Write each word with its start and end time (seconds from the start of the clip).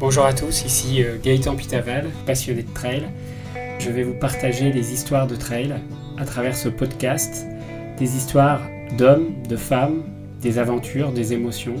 Bonjour 0.00 0.26
à 0.26 0.32
tous, 0.32 0.64
ici 0.64 1.02
euh, 1.02 1.16
Gaëtan 1.20 1.56
Pitaval, 1.56 2.06
passionné 2.24 2.62
de 2.62 2.72
trail. 2.72 3.02
Je 3.80 3.90
vais 3.90 4.04
vous 4.04 4.14
partager 4.14 4.70
des 4.70 4.92
histoires 4.92 5.26
de 5.26 5.34
trail 5.34 5.74
à 6.16 6.24
travers 6.24 6.56
ce 6.56 6.68
podcast, 6.68 7.44
des 7.98 8.16
histoires 8.16 8.60
d'hommes, 8.96 9.42
de 9.48 9.56
femmes, 9.56 10.04
des 10.40 10.58
aventures, 10.60 11.10
des 11.10 11.32
émotions. 11.32 11.74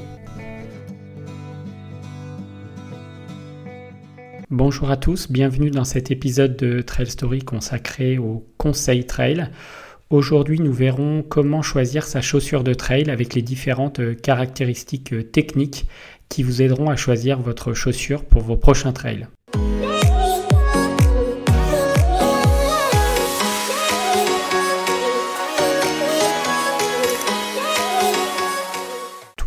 Bonjour 4.50 4.90
à 4.90 4.96
tous, 4.96 5.30
bienvenue 5.30 5.70
dans 5.70 5.84
cet 5.84 6.10
épisode 6.10 6.56
de 6.56 6.80
Trail 6.80 7.06
Story 7.06 7.44
consacré 7.44 8.18
au 8.18 8.44
conseil 8.56 9.06
trail. 9.06 9.48
Aujourd'hui, 10.10 10.58
nous 10.58 10.72
verrons 10.72 11.22
comment 11.22 11.62
choisir 11.62 12.02
sa 12.02 12.20
chaussure 12.20 12.64
de 12.64 12.74
trail 12.74 13.10
avec 13.10 13.34
les 13.34 13.42
différentes 13.42 14.00
caractéristiques 14.22 15.30
techniques 15.30 15.86
qui 16.28 16.42
vous 16.42 16.62
aideront 16.62 16.90
à 16.90 16.96
choisir 16.96 17.40
votre 17.40 17.72
chaussure 17.72 18.24
pour 18.24 18.42
vos 18.42 18.56
prochains 18.56 18.92
trails. 18.92 19.26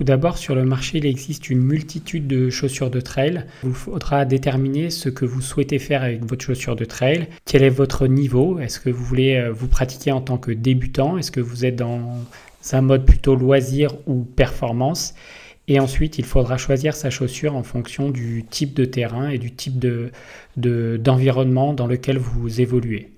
Tout 0.01 0.05
d'abord, 0.05 0.39
sur 0.39 0.55
le 0.55 0.65
marché, 0.65 0.97
il 0.97 1.05
existe 1.05 1.51
une 1.51 1.61
multitude 1.61 2.25
de 2.25 2.49
chaussures 2.49 2.89
de 2.89 2.99
trail. 3.01 3.45
Il 3.61 3.69
vous 3.69 3.75
faudra 3.75 4.25
déterminer 4.25 4.89
ce 4.89 5.09
que 5.09 5.25
vous 5.25 5.41
souhaitez 5.41 5.77
faire 5.77 6.01
avec 6.01 6.25
votre 6.25 6.43
chaussure 6.43 6.75
de 6.75 6.85
trail. 6.85 7.27
Quel 7.45 7.61
est 7.61 7.69
votre 7.69 8.07
niveau? 8.07 8.57
Est-ce 8.57 8.79
que 8.79 8.89
vous 8.89 9.03
voulez 9.03 9.35
euh, 9.35 9.51
vous 9.51 9.67
pratiquer 9.67 10.11
en 10.11 10.19
tant 10.19 10.39
que 10.39 10.49
débutant? 10.49 11.19
Est-ce 11.19 11.29
que 11.29 11.39
vous 11.39 11.65
êtes 11.65 11.75
dans 11.75 12.17
un 12.71 12.81
mode 12.81 13.05
plutôt 13.05 13.35
loisir 13.35 13.93
ou 14.07 14.23
performance? 14.23 15.13
Et 15.71 15.79
ensuite, 15.79 16.19
il 16.19 16.25
faudra 16.25 16.57
choisir 16.57 16.97
sa 16.97 17.09
chaussure 17.09 17.55
en 17.55 17.63
fonction 17.63 18.09
du 18.09 18.43
type 18.43 18.73
de 18.73 18.83
terrain 18.83 19.29
et 19.29 19.37
du 19.37 19.53
type 19.53 19.79
d'environnement 20.57 21.71
de, 21.71 21.77
dans 21.77 21.87
lequel 21.87 22.17
vous 22.17 22.59
évoluez. 22.59 23.09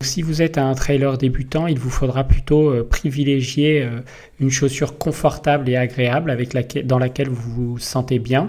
Si 0.00 0.20
vous 0.20 0.42
êtes 0.42 0.58
un 0.58 0.74
trailer 0.74 1.16
débutant, 1.16 1.68
il 1.68 1.78
vous 1.78 1.90
faudra 1.90 2.24
plutôt 2.24 2.70
euh, 2.70 2.82
privilégier 2.82 3.84
euh, 3.84 4.00
une 4.40 4.50
chaussure 4.50 4.98
confortable 4.98 5.68
et 5.68 5.76
agréable 5.76 6.32
avec 6.32 6.56
dans 6.88 6.98
laquelle 6.98 7.28
vous 7.28 7.74
vous 7.74 7.78
sentez 7.78 8.18
bien. 8.18 8.48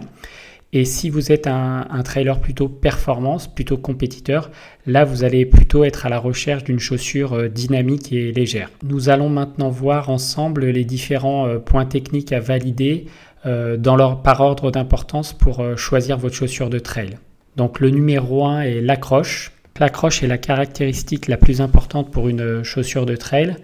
Et 0.73 0.83
si 0.83 1.09
vous 1.09 1.31
êtes 1.31 1.47
un, 1.47 1.85
trailer 2.03 2.39
plutôt 2.41 2.67
performance, 2.67 3.47
plutôt 3.47 3.77
compétiteur, 3.77 4.51
là 4.85 5.05
vous 5.05 5.23
allez 5.23 5.45
plutôt 5.45 5.85
être 5.85 6.05
à 6.05 6.09
la 6.09 6.19
recherche 6.19 6.65
d'une 6.65 6.79
chaussure 6.79 7.33
euh, 7.33 7.47
dynamique 7.47 8.11
et 8.11 8.33
légère. 8.33 8.69
Nous 8.83 9.09
allons 9.09 9.29
maintenant 9.29 9.69
voir 9.69 10.09
ensemble 10.09 10.65
les 10.65 10.83
différents 10.83 11.47
euh, 11.47 11.57
points 11.57 11.85
techniques 11.85 12.33
à 12.33 12.41
valider 12.41 13.05
euh, 13.45 13.77
dans 13.77 13.95
leur, 13.95 14.21
par 14.21 14.41
ordre 14.41 14.69
d'importance 14.69 15.31
pour 15.31 15.63
choisir 15.77 16.17
votre 16.17 16.35
chaussure 16.35 16.69
de 16.69 16.79
trail. 16.79 17.17
Donc 17.55 17.79
le 17.79 17.89
numéro 17.89 18.45
1 18.45 18.61
est 18.61 18.81
l'accroche. 18.81 19.53
L'accroche 19.79 20.21
est 20.21 20.27
la 20.27 20.37
caractéristique 20.37 21.27
la 21.27 21.37
plus 21.37 21.61
importante 21.61 22.11
pour 22.11 22.27
une 22.27 22.63
chaussure 22.63 23.05
de 23.05 23.15
trail 23.15 23.55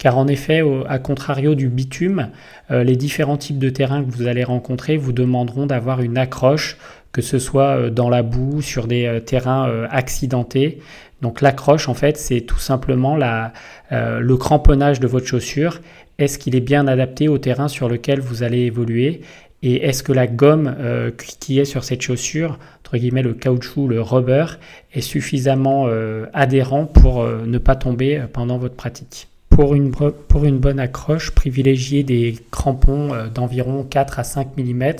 car 0.00 0.16
en 0.16 0.28
effet, 0.28 0.62
à 0.88 0.98
contrario 0.98 1.54
du 1.54 1.68
bitume, 1.68 2.30
euh, 2.70 2.84
les 2.84 2.96
différents 2.96 3.36
types 3.36 3.58
de 3.58 3.68
terrains 3.68 4.02
que 4.02 4.10
vous 4.10 4.26
allez 4.26 4.44
rencontrer 4.44 4.96
vous 4.96 5.12
demanderont 5.12 5.66
d'avoir 5.66 6.00
une 6.00 6.16
accroche, 6.16 6.78
que 7.12 7.20
ce 7.20 7.38
soit 7.38 7.76
euh, 7.76 7.90
dans 7.90 8.08
la 8.08 8.22
boue, 8.22 8.62
sur 8.62 8.86
des 8.86 9.04
euh, 9.04 9.20
terrains 9.20 9.70
accidentés. 9.90 10.78
Donc 11.20 11.42
l'accroche, 11.42 11.90
en 11.90 11.92
fait, 11.92 12.16
c'est 12.16 12.40
tout 12.40 12.58
simplement 12.58 13.14
le 13.14 14.36
cramponnage 14.36 15.00
de 15.00 15.06
votre 15.06 15.26
chaussure. 15.26 15.82
Est-ce 16.18 16.38
qu'il 16.38 16.56
est 16.56 16.60
bien 16.60 16.88
adapté 16.88 17.28
au 17.28 17.36
terrain 17.36 17.68
sur 17.68 17.90
lequel 17.90 18.20
vous 18.20 18.42
allez 18.42 18.60
évoluer? 18.60 19.20
Et 19.62 19.84
est-ce 19.84 20.02
que 20.02 20.14
la 20.14 20.26
gomme 20.26 20.74
qui 21.18 21.60
est 21.60 21.66
sur 21.66 21.84
cette 21.84 22.00
chaussure, 22.00 22.58
entre 22.78 22.96
guillemets 22.96 23.20
le 23.20 23.34
caoutchouc, 23.34 23.86
le 23.86 24.00
rubber, 24.00 24.46
est 24.94 25.02
suffisamment 25.02 25.88
adhérent 26.32 26.86
pour 26.86 27.22
ne 27.22 27.58
pas 27.58 27.76
tomber 27.76 28.22
pendant 28.32 28.56
votre 28.56 28.76
pratique? 28.76 29.29
Pour 29.60 29.74
une, 29.74 29.90
pour 29.90 30.46
une 30.46 30.56
bonne 30.56 30.80
accroche, 30.80 31.32
privilégiez 31.32 32.02
des 32.02 32.34
crampons 32.50 33.12
euh, 33.12 33.28
d'environ 33.28 33.84
4 33.84 34.18
à 34.18 34.24
5 34.24 34.56
mm 34.56 34.92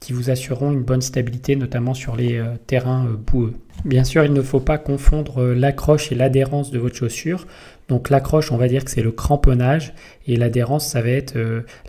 qui 0.00 0.12
vous 0.12 0.30
assureront 0.30 0.72
une 0.72 0.82
bonne 0.82 1.00
stabilité, 1.00 1.54
notamment 1.54 1.94
sur 1.94 2.16
les 2.16 2.36
euh, 2.36 2.46
terrains 2.66 3.06
euh, 3.06 3.14
boueux. 3.14 3.52
Bien 3.84 4.02
sûr, 4.02 4.24
il 4.24 4.32
ne 4.32 4.42
faut 4.42 4.58
pas 4.58 4.78
confondre 4.78 5.44
l'accroche 5.52 6.10
et 6.10 6.16
l'adhérence 6.16 6.72
de 6.72 6.80
votre 6.80 6.96
chaussure. 6.96 7.46
Donc 7.88 8.10
l'accroche, 8.10 8.50
on 8.50 8.56
va 8.56 8.66
dire 8.66 8.84
que 8.84 8.90
c'est 8.90 9.00
le 9.00 9.12
cramponnage 9.12 9.94
et 10.26 10.34
l'adhérence, 10.34 10.88
ça 10.88 11.00
va 11.02 11.10
être 11.10 11.34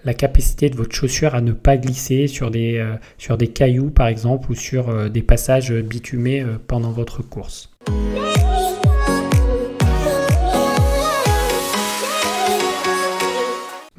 la 0.06 0.14
capacité 0.14 0.70
de 0.70 0.76
votre 0.76 0.96
chaussure 0.96 1.36
à 1.36 1.42
ne 1.42 1.52
pas 1.52 1.76
glisser 1.76 2.28
sur 2.28 2.50
des, 2.50 2.84
sur 3.18 3.38
des 3.38 3.48
cailloux 3.48 3.90
par 3.90 4.08
exemple 4.08 4.52
ou 4.52 4.56
sur 4.56 5.10
des 5.10 5.22
passages 5.22 5.74
bitumés 5.74 6.46
pendant 6.68 6.92
votre 6.92 7.22
course. 7.22 7.70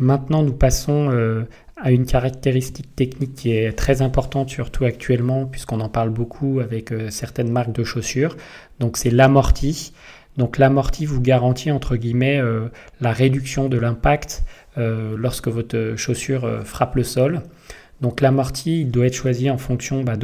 Maintenant, 0.03 0.43
nous 0.43 0.53
passons 0.53 1.11
euh, 1.13 1.45
à 1.77 1.93
une 1.93 2.07
caractéristique 2.07 2.97
technique 2.97 3.37
qui 3.37 3.53
est 3.53 3.71
très 3.71 4.03
importante, 4.03 4.51
surtout 4.51 4.85
actuellement, 4.85 5.47
puisqu'on 5.47 5.79
en 5.79 5.89
parle 5.89 6.11
beaucoup 6.11 6.59
avec 6.59 6.91
euh, 6.91 7.09
certaines 7.09 7.53
marques 7.53 7.71
de 7.71 7.85
chaussures. 7.85 8.37
Donc, 8.81 8.97
c'est 8.97 9.11
l'amorti. 9.11 9.93
Donc, 10.37 10.59
l'amorti 10.59 11.07
vous 11.07 11.21
garantit, 11.21 11.71
entre 11.71 11.95
guillemets, 11.95 12.41
euh, 12.41 12.67
la 13.01 13.13
réduction 13.13 13.69
de 13.69 13.79
l'impact 13.79 14.43
lorsque 14.77 15.49
votre 15.49 15.95
chaussure 15.97 16.63
frappe 16.65 16.97
le 16.97 17.05
sol. 17.05 17.43
Donc 18.03 18.21
l'amorti, 18.21 18.85
doit 18.85 19.07
être 19.07 19.15
choisi 19.15 19.49
en 19.49 19.59
fonction 19.59 20.03
bah, 20.03 20.15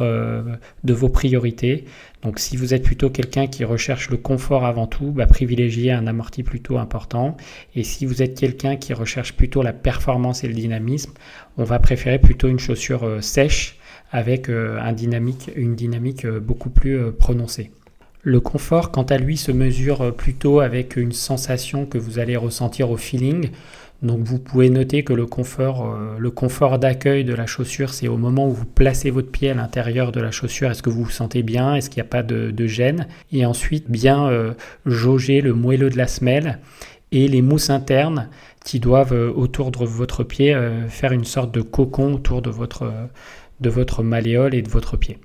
euh, 0.00 0.42
de 0.82 0.92
vos 0.94 1.08
priorités. 1.10 1.84
Donc 2.22 2.38
si 2.38 2.56
vous 2.56 2.72
êtes 2.72 2.82
plutôt 2.82 3.10
quelqu'un 3.10 3.46
qui 3.46 3.64
recherche 3.64 4.08
le 4.08 4.16
confort 4.16 4.64
avant 4.64 4.86
tout, 4.86 5.12
bah, 5.12 5.26
privilégiez 5.26 5.92
un 5.92 6.06
amorti 6.06 6.42
plutôt 6.42 6.78
important. 6.78 7.36
Et 7.74 7.84
si 7.84 8.06
vous 8.06 8.22
êtes 8.22 8.34
quelqu'un 8.34 8.76
qui 8.76 8.94
recherche 8.94 9.34
plutôt 9.34 9.60
la 9.62 9.74
performance 9.74 10.42
et 10.42 10.48
le 10.48 10.54
dynamisme, 10.54 11.12
on 11.58 11.64
va 11.64 11.78
préférer 11.78 12.18
plutôt 12.18 12.48
une 12.48 12.58
chaussure 12.58 13.04
euh, 13.04 13.20
sèche 13.20 13.76
avec 14.10 14.48
euh, 14.48 14.80
une 15.54 15.76
dynamique 15.76 16.26
beaucoup 16.26 16.70
plus 16.70 17.12
prononcée. 17.12 17.70
Le 18.22 18.40
confort, 18.40 18.90
quant 18.90 19.02
à 19.02 19.18
lui, 19.18 19.36
se 19.36 19.52
mesure 19.52 20.14
plutôt 20.16 20.60
avec 20.60 20.96
une 20.96 21.12
sensation 21.12 21.84
que 21.84 21.98
vous 21.98 22.18
allez 22.18 22.36
ressentir 22.36 22.90
au 22.90 22.96
feeling. 22.96 23.50
Donc 24.02 24.20
vous 24.20 24.38
pouvez 24.38 24.70
noter 24.70 25.02
que 25.02 25.12
le 25.12 25.26
confort, 25.26 25.92
euh, 25.92 26.16
le 26.18 26.30
confort 26.30 26.78
d'accueil 26.78 27.24
de 27.24 27.34
la 27.34 27.46
chaussure, 27.46 27.92
c'est 27.92 28.06
au 28.06 28.16
moment 28.16 28.46
où 28.46 28.52
vous 28.52 28.64
placez 28.64 29.10
votre 29.10 29.30
pied 29.30 29.50
à 29.50 29.54
l'intérieur 29.54 30.12
de 30.12 30.20
la 30.20 30.30
chaussure, 30.30 30.70
est-ce 30.70 30.82
que 30.82 30.90
vous 30.90 31.04
vous 31.04 31.10
sentez 31.10 31.42
bien, 31.42 31.74
est-ce 31.74 31.90
qu'il 31.90 32.00
n'y 32.00 32.06
a 32.06 32.10
pas 32.10 32.22
de, 32.22 32.66
gêne, 32.66 33.08
et 33.32 33.44
ensuite 33.44 33.90
bien 33.90 34.28
euh, 34.28 34.52
jauger 34.86 35.40
le 35.40 35.52
moelleux 35.52 35.90
de 35.90 35.96
la 35.96 36.06
semelle 36.06 36.60
et 37.10 37.26
les 37.26 37.42
mousses 37.42 37.70
internes 37.70 38.28
qui 38.64 38.78
doivent 38.78 39.14
euh, 39.14 39.32
autour 39.32 39.72
de 39.72 39.78
votre 39.84 40.22
pied 40.22 40.56
faire 40.88 41.12
une 41.12 41.24
sorte 41.24 41.52
de 41.52 41.62
cocon 41.62 42.14
autour 42.14 42.40
de 42.40 42.50
votre 42.50 44.02
malléole 44.02 44.54
et 44.54 44.62
de 44.62 44.68
votre 44.68 44.96
pied. 44.96 45.18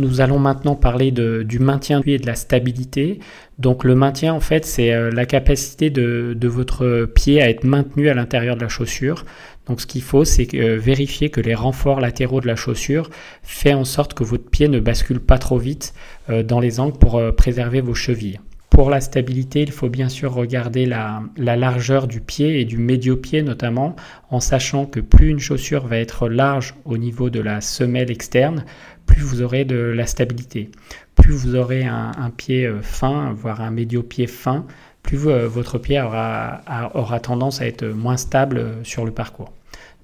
Nous 0.00 0.22
allons 0.22 0.38
maintenant 0.38 0.76
parler 0.76 1.10
du 1.10 1.58
maintien 1.58 2.00
et 2.06 2.16
de 2.16 2.26
la 2.26 2.34
stabilité. 2.34 3.20
Donc 3.58 3.84
le 3.84 3.94
maintien, 3.94 4.32
en 4.32 4.40
fait, 4.40 4.64
c'est 4.64 4.94
euh, 4.94 5.10
la 5.10 5.26
capacité 5.26 5.90
de, 5.90 6.48
votre 6.48 7.04
pied 7.04 7.42
à 7.42 7.50
être 7.50 7.64
maintenu 7.64 8.08
à 8.08 8.14
l'intérieur 8.14 8.56
de 8.56 8.62
la 8.62 8.68
chaussure. 8.68 9.26
Donc 9.66 9.82
ce 9.82 9.86
qu'il 9.86 10.00
faut, 10.00 10.24
c'est 10.24 10.48
euh, 10.54 10.78
vérifier 10.78 11.28
que 11.28 11.42
les 11.42 11.54
renforts 11.54 12.00
latéraux 12.00 12.40
de 12.40 12.46
la 12.46 12.56
chaussure 12.56 13.10
font 13.42 13.74
en 13.74 13.84
sorte 13.84 14.14
que 14.14 14.24
votre 14.24 14.48
pied 14.48 14.68
ne 14.68 14.80
bascule 14.80 15.20
pas 15.20 15.36
trop 15.36 15.58
vite 15.58 15.92
euh, 16.30 16.42
dans 16.42 16.60
les 16.60 16.80
angles 16.80 16.98
pour 16.98 17.20
préserver 17.36 17.82
vos 17.82 17.94
chevilles. 17.94 18.40
Pour 18.70 18.88
la 18.88 19.00
stabilité, 19.00 19.60
il 19.62 19.72
faut 19.72 19.90
bien 19.90 20.08
sûr 20.08 20.32
regarder 20.32 20.86
la, 20.86 21.22
largeur 21.36 22.06
du 22.06 22.20
pied 22.20 22.60
et 22.60 22.64
du 22.64 22.78
médio-pied 22.78 23.42
notamment, 23.42 23.96
en 24.30 24.40
sachant 24.40 24.86
que 24.86 25.00
plus 25.00 25.28
une 25.28 25.40
chaussure 25.40 25.86
va 25.86 25.98
être 25.98 26.28
large 26.28 26.74
au 26.84 26.96
niveau 26.96 27.28
de 27.30 27.40
la 27.40 27.60
semelle 27.60 28.10
externe, 28.10 28.64
plus 29.10 29.22
vous 29.22 29.42
aurez 29.42 29.64
de 29.64 29.76
la 29.76 30.06
stabilité. 30.06 30.70
Plus 31.16 31.32
vous 31.32 31.56
aurez 31.56 31.84
un, 31.84 32.30
pied 32.36 32.64
euh, 32.64 32.80
fin, 32.80 33.32
voire 33.32 33.60
un 33.60 33.72
médio-pied 33.72 34.28
fin, 34.28 34.64
plus 35.02 35.18
euh, 35.26 35.48
votre 35.48 35.78
pied 35.78 36.00
aura, 36.00 36.60
aura, 36.94 37.18
tendance 37.18 37.60
à 37.60 37.66
être 37.66 37.84
moins 37.84 38.16
stable 38.16 38.58
euh, 38.58 38.84
sur 38.84 39.04
le 39.04 39.10
parcours. 39.10 39.52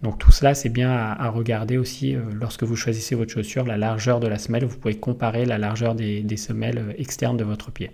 Donc 0.02 0.18
tout 0.18 0.32
cela, 0.32 0.54
c'est 0.54 0.70
bien 0.70 0.90
à, 0.90 1.28
regarder 1.30 1.78
aussi 1.78 2.16
lorsque 2.38 2.64
vous 2.64 2.76
choisissez 2.76 3.14
votre 3.14 3.32
chaussure, 3.32 3.64
la 3.64 3.78
largeur 3.78 4.20
de 4.20 4.26
la 4.26 4.38
semelle. 4.38 4.64
Vous 4.64 4.76
pouvez 4.76 4.96
comparer 4.96 5.46
la 5.46 5.56
largeur 5.56 5.94
des, 5.94 6.36
semelles 6.36 6.94
externes 6.98 7.36
de 7.36 7.44
votre 7.44 7.70
pied. 7.70 7.92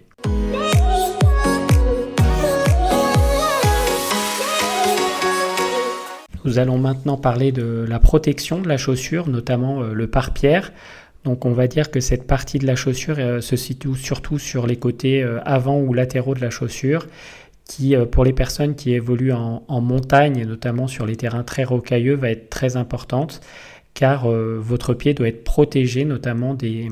Nous 6.45 6.59
allons 6.59 6.77
maintenant 6.77 7.17
parler 7.17 7.53
de 7.53 7.87
la 7.89 8.01
protection 8.01 8.61
de 8.61 8.69
la 8.69 8.77
chaussure, 8.77 9.29
notamment 9.29 9.81
le 9.83 10.07
pare-pierre. 10.09 10.73
Donc 11.25 11.45
on 11.45 11.53
va 11.53 11.69
dire 11.69 11.91
que 11.91 12.01
cette 12.01 12.27
partie 12.27 12.59
de 12.59 12.67
la 12.67 12.75
chaussure 12.75 13.17
euh, 13.19 13.41
se 13.41 13.57
situe 13.57 13.95
surtout 13.95 14.39
sur 14.39 14.67
les 14.67 14.77
côtés 14.77 15.23
euh, 15.23 15.39
avant 15.45 15.81
ou 15.81 15.95
latéraux 15.95 16.35
de 16.35 16.41
la 16.41 16.51
chaussure, 16.51 17.07
qui 17.65 17.95
euh, 17.95 18.07
pour 18.07 18.25
les 18.25 18.33
personnes 18.33 18.75
qui 18.75 18.93
évoluent 18.93 19.33
en, 19.33 19.81
montagne, 19.81 20.39
et 20.39 20.45
notamment 20.45 20.89
sur 20.89 21.07
les 21.07 21.17
terrains 21.17 21.45
très 21.45 21.65
rocailleux, 21.65 22.17
va 22.17 22.31
être 22.31 22.51
très 22.51 22.77
importante, 22.77 23.41
car 23.95 24.27
votre 24.27 24.95
pied 24.95 25.13
doit 25.13 25.29
être 25.29 25.45
protégé 25.45 26.07
notamment 26.07 26.55
des, 26.55 26.89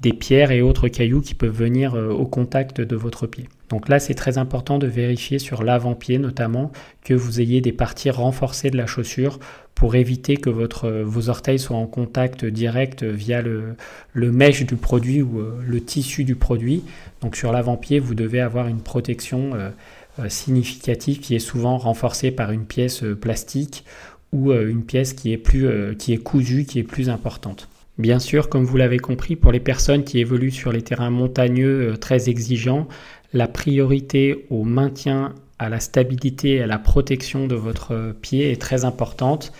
des, 0.00 0.14
pierres 0.14 0.52
et 0.52 0.62
autres 0.62 0.88
cailloux 0.88 1.20
qui 1.20 1.34
peuvent 1.34 1.54
venir 1.54 1.92
au 1.92 2.24
contact 2.24 2.80
de 2.80 2.96
votre 2.96 3.26
pied. 3.26 3.46
Donc 3.70 3.88
là, 3.88 4.00
c'est 4.00 4.14
très 4.14 4.36
important 4.36 4.78
de 4.78 4.88
vérifier 4.88 5.38
sur 5.38 5.62
l'avant-pied 5.62 6.18
notamment 6.18 6.72
que 7.04 7.14
vous 7.14 7.40
ayez 7.40 7.60
des 7.60 7.72
parties 7.72 8.10
renforcées 8.10 8.70
de 8.70 8.76
la 8.76 8.86
chaussure 8.86 9.38
pour 9.76 9.94
éviter 9.94 10.36
que 10.36 10.50
votre, 10.50 10.90
vos 10.90 11.30
orteils 11.30 11.58
soient 11.58 11.76
en 11.76 11.86
contact 11.86 12.44
direct 12.44 13.04
via 13.04 13.40
le, 13.40 13.76
le 14.12 14.32
mèche 14.32 14.66
du 14.66 14.76
produit 14.76 15.22
ou 15.22 15.38
euh, 15.38 15.58
le 15.66 15.80
tissu 15.80 16.24
du 16.24 16.34
produit. 16.34 16.82
Donc 17.22 17.36
sur 17.36 17.52
l'avant-pied, 17.52 18.00
vous 18.00 18.14
devez 18.14 18.40
avoir 18.40 18.66
une 18.66 18.80
protection 18.80 19.52
euh, 19.54 19.70
euh, 20.18 20.28
significative 20.28 21.20
qui 21.20 21.36
est 21.36 21.38
souvent 21.38 21.78
renforcée 21.78 22.32
par 22.32 22.50
une 22.50 22.66
pièce 22.66 23.04
plastique 23.20 23.84
ou 24.32 24.52
une 24.52 24.84
pièce 24.84 25.12
qui 25.12 25.32
est, 25.32 25.36
plus, 25.36 25.66
qui 25.96 26.12
est 26.12 26.18
cousue, 26.18 26.64
qui 26.64 26.78
est 26.78 26.84
plus 26.84 27.10
importante. 27.10 27.68
Bien 27.98 28.20
sûr, 28.20 28.48
comme 28.48 28.62
vous 28.62 28.76
l'avez 28.76 29.00
compris, 29.00 29.34
pour 29.34 29.50
les 29.50 29.58
personnes 29.58 30.04
qui 30.04 30.20
évoluent 30.20 30.52
sur 30.52 30.70
les 30.70 30.82
terrains 30.82 31.10
montagneux 31.10 31.96
très 32.00 32.30
exigeants, 32.30 32.86
la 33.32 33.48
priorité 33.48 34.46
au 34.50 34.64
maintien 34.64 35.34
à 35.58 35.68
la 35.68 35.80
stabilité 35.80 36.54
et 36.54 36.62
à 36.62 36.66
la 36.66 36.78
protection 36.78 37.46
de 37.46 37.54
votre 37.54 38.14
pied 38.20 38.50
est 38.50 38.60
très 38.60 38.84
importante. 38.84 39.52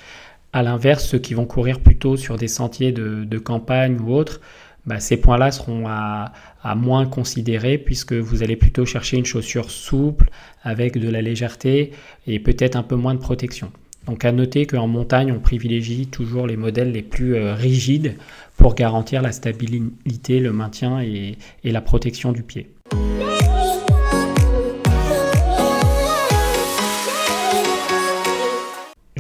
À 0.53 0.63
l'inverse, 0.63 1.07
ceux 1.07 1.19
qui 1.19 1.35
vont 1.35 1.47
courir 1.47 1.81
plutôt 1.81 2.17
sur 2.17 2.37
des 2.37 2.49
sentiers 2.49 2.91
de, 2.91 3.39
campagne 3.39 3.99
ou 4.01 4.15
autres, 4.15 4.41
bah, 4.87 4.99
ces 4.99 5.19
points-là 5.19 5.51
seront 5.51 5.87
à, 5.87 6.33
moins 6.75 7.07
considérer 7.07 7.79
puisque 7.79 8.15
vous 8.15 8.43
allez 8.43 8.57
plutôt 8.57 8.85
chercher 8.85 9.19
une 9.19 9.25
chaussure 9.25 9.71
souple 9.71 10.31
avec 10.63 10.99
de 10.99 11.09
la 11.09 11.23
légèreté 11.23 11.93
et 12.27 12.41
peut-être 12.41 12.77
un 12.77 12.83
peu 12.83 12.97
moins 12.97 13.15
de 13.15 13.21
protection. 13.21 13.71
Donc 14.07 14.25
à 14.25 14.33
noter 14.33 14.67
qu'en 14.67 14.89
montagne, 14.89 15.31
on 15.31 15.39
privilégie 15.39 16.07
toujours 16.07 16.47
les 16.47 16.57
modèles 16.57 16.91
les 16.91 17.03
plus 17.03 17.37
euh, 17.37 17.55
rigides 17.55 18.17
pour 18.57 18.75
garantir 18.75 19.23
la 19.23 19.31
stabilité, 19.31 20.41
le 20.41 20.53
maintien 20.53 21.01
et 21.01 21.37
la 21.63 21.81
protection 21.81 22.33
du 22.33 22.43
pied. 22.43 22.71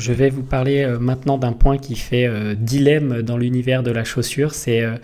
Je 0.01 0.15
vais 0.15 0.31
vous 0.31 0.43
parler 0.43 0.83
euh, 0.83 0.99
maintenant 0.99 1.37
d'un 1.37 1.53
point 1.53 1.77
qui 1.77 1.95
fait 1.95 2.27
euh, 2.27 2.55
dilemme 2.55 3.21
dans 3.21 3.37
l'univers 3.37 3.83
de 3.83 3.91
la 3.91 4.03
chaussure, 4.03 4.55
c'est 4.55 4.81
euh, 4.81 4.95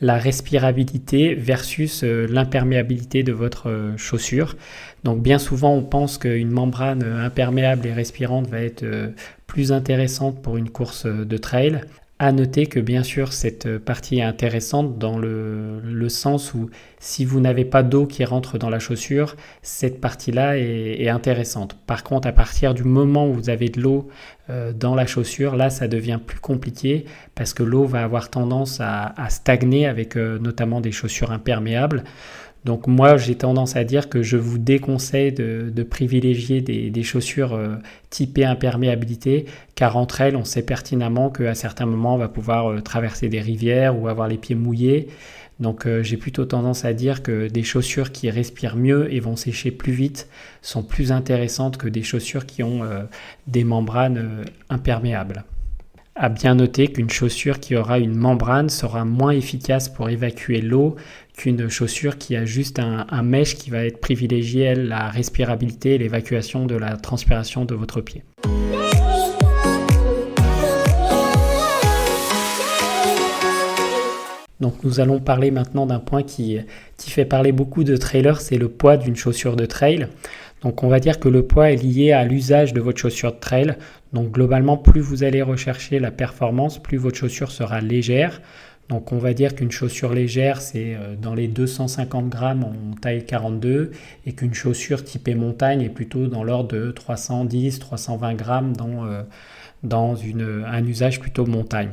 la 0.00 0.16
respirabilité 0.16 1.34
versus 1.34 2.02
l'imperméabilité 2.02 3.22
de 3.22 3.32
votre 3.32 3.94
chaussure. 3.96 4.56
Donc 5.04 5.22
bien 5.22 5.38
souvent 5.38 5.74
on 5.74 5.82
pense 5.82 6.18
qu'une 6.18 6.50
membrane 6.50 7.02
imperméable 7.02 7.86
et 7.86 7.94
respirante 7.94 8.46
va 8.46 8.60
être 8.60 8.84
plus 9.46 9.72
intéressante 9.72 10.42
pour 10.42 10.58
une 10.58 10.68
course 10.68 11.06
de 11.06 11.36
trail, 11.38 11.80
à 12.18 12.32
noter 12.32 12.66
que 12.66 12.80
bien 12.80 13.02
sûr 13.02 13.34
cette 13.34 13.78
partie 13.78 14.18
est 14.18 14.22
intéressante 14.22 14.98
dans 14.98 15.18
le, 15.18 16.08
sens 16.08 16.54
où 16.54 16.70
si 16.98 17.24
vous 17.24 17.40
n'avez 17.40 17.64
pas 17.64 17.82
d'eau 17.82 18.06
qui 18.06 18.24
rentre 18.24 18.58
dans 18.58 18.70
la 18.70 18.78
chaussure, 18.78 19.36
cette 19.60 20.00
partie-là 20.00 20.56
est, 20.56 21.08
intéressante. 21.08 21.76
Par 21.86 22.04
contre, 22.04 22.28
à 22.28 22.32
partir 22.32 22.74
du 22.74 22.84
moment 22.84 23.28
où 23.28 23.34
vous 23.34 23.50
avez 23.50 23.68
de 23.68 23.80
l'eau 23.80 24.08
euh, 24.48 24.72
dans 24.72 24.94
la 24.94 25.06
chaussure, 25.06 25.56
là 25.56 25.68
ça 25.68 25.88
devient 25.88 26.18
plus 26.24 26.38
compliqué 26.38 27.04
parce 27.34 27.52
que 27.52 27.62
l'eau 27.62 27.84
va 27.84 28.02
avoir 28.02 28.30
tendance 28.30 28.80
à, 28.80 29.12
stagner 29.28 29.86
avec 29.86 30.16
euh, 30.16 30.38
notamment 30.38 30.80
des 30.80 30.92
chaussures 30.92 31.32
imperméables. 31.32 32.04
Donc 32.66 32.88
moi, 32.88 33.16
j'ai 33.16 33.36
tendance 33.36 33.76
à 33.76 33.84
dire 33.84 34.08
que 34.08 34.22
je 34.22 34.36
vous 34.36 34.58
déconseille 34.58 35.30
de, 35.30 35.82
privilégier 35.84 36.60
des, 36.62 37.02
chaussures 37.04 37.54
euh, 37.54 37.76
typées 38.10 38.44
imperméabilité, 38.44 39.46
car 39.76 39.96
entre 39.96 40.20
elles, 40.20 40.34
on 40.34 40.42
sait 40.42 40.62
pertinemment 40.62 41.30
qu'à 41.30 41.54
certains 41.54 41.86
moments, 41.86 42.16
on 42.16 42.18
va 42.18 42.26
pouvoir 42.26 42.72
euh, 42.72 42.80
traverser 42.80 43.28
des 43.28 43.40
rivières 43.40 43.96
ou 43.96 44.08
avoir 44.08 44.26
les 44.26 44.36
pieds 44.36 44.56
mouillés. 44.56 45.06
Donc 45.60 45.86
euh, 45.86 46.02
j'ai 46.02 46.16
plutôt 46.16 46.44
tendance 46.44 46.84
à 46.84 46.92
dire 46.92 47.22
que 47.22 47.46
des 47.46 47.62
chaussures 47.62 48.10
qui 48.10 48.30
respirent 48.30 48.76
mieux 48.76 49.14
et 49.14 49.20
vont 49.20 49.36
sécher 49.36 49.70
plus 49.70 49.92
vite 49.92 50.28
sont 50.60 50.82
plus 50.82 51.12
intéressantes 51.12 51.76
que 51.76 51.86
des 51.88 52.02
chaussures 52.02 52.46
qui 52.46 52.64
ont 52.64 52.80
des 53.46 53.62
membranes 53.62 54.44
imperméables. 54.70 55.44
À 56.18 56.30
bien 56.30 56.54
noter 56.54 56.88
qu'une 56.88 57.10
chaussure 57.10 57.60
qui 57.60 57.76
aura 57.76 57.98
une 57.98 58.16
membrane 58.16 58.70
sera 58.70 59.04
moins 59.04 59.32
efficace 59.32 59.90
pour 59.90 60.08
évacuer 60.08 60.62
l'eau 60.62 60.96
qu'une 61.36 61.68
chaussure 61.68 62.16
qui 62.16 62.34
a 62.34 62.44
juste 62.44 62.78
un, 62.78 63.22
mèche 63.22 63.56
qui 63.56 63.70
va 63.70 63.84
être 63.84 64.00
privilégié, 64.00 64.62
elle, 64.62 64.88
la 64.88 65.08
respirabilité 65.10 65.94
et 65.94 65.98
l'évacuation 65.98 66.66
de 66.66 66.74
la 66.74 66.96
transpiration 66.96 67.64
de 67.64 67.74
votre 67.74 68.00
pied. 68.00 68.24
Donc 74.58 74.82
nous 74.82 75.00
allons 75.00 75.20
parler 75.20 75.50
maintenant 75.50 75.84
d'un 75.84 75.98
point 75.98 76.22
qui, 76.22 76.58
qui 76.96 77.10
fait 77.10 77.26
parler 77.26 77.52
beaucoup 77.52 77.84
de 77.84 77.96
trailers, 77.96 78.40
c'est 78.40 78.56
le 78.56 78.68
poids 78.68 78.96
d'une 78.96 79.14
chaussure 79.14 79.54
de 79.54 79.66
trail. 79.66 80.08
Donc 80.62 80.82
on 80.82 80.88
va 80.88 80.98
dire 80.98 81.20
que 81.20 81.28
le 81.28 81.46
poids 81.46 81.70
est 81.70 81.76
lié 81.76 82.12
à 82.12 82.24
l'usage 82.24 82.72
de 82.72 82.80
votre 82.80 82.98
chaussure 82.98 83.32
de 83.32 83.38
trail. 83.38 83.76
Donc 84.14 84.30
globalement, 84.30 84.78
plus 84.78 85.02
vous 85.02 85.22
allez 85.22 85.42
rechercher 85.42 85.98
la 85.98 86.10
performance, 86.10 86.82
plus 86.82 86.96
votre 86.96 87.18
chaussure 87.18 87.50
sera 87.50 87.82
légère. 87.82 88.40
Donc 88.88 89.12
on 89.12 89.18
va 89.18 89.34
dire 89.34 89.54
qu'une 89.54 89.72
chaussure 89.72 90.12
légère, 90.12 90.60
c'est 90.60 90.94
euh, 90.94 91.16
dans 91.16 91.34
les 91.34 91.48
250 91.48 92.28
grammes 92.28 92.64
en 92.64 92.94
taille 93.00 93.24
42 93.24 93.90
et 94.26 94.32
qu'une 94.32 94.54
chaussure 94.54 95.02
typée 95.02 95.34
montagne 95.34 95.82
est 95.82 95.88
plutôt 95.88 96.28
dans 96.28 96.44
l'ordre 96.44 96.72
de 96.72 96.92
310-320 96.92 98.36
grammes 98.36 98.76
dans, 98.76 99.04
euh, 99.04 100.64
un 100.66 100.86
usage 100.86 101.20
plutôt 101.20 101.46
montagne. 101.46 101.90